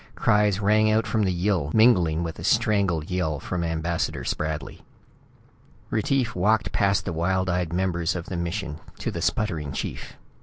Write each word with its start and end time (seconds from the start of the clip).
Cries 0.15 0.59
rang 0.59 0.89
out 0.89 1.05
from 1.05 1.25
the 1.25 1.31
Yill, 1.31 1.69
mingling 1.75 2.23
with 2.23 2.39
a 2.39 2.43
strangled 2.43 3.11
yell 3.11 3.39
from 3.39 3.63
Ambassador 3.63 4.23
Spradley. 4.23 4.81
Retief 5.91 6.33
walked 6.33 6.71
past 6.71 7.05
the 7.05 7.13
wild 7.13 7.51
eyed 7.51 7.71
members 7.71 8.15
of 8.15 8.25
the 8.25 8.35
mission 8.35 8.79
to 8.97 9.11
the 9.11 9.21
sputtering 9.21 9.73
chief. 9.73 10.13
"Mr. 10.13 10.17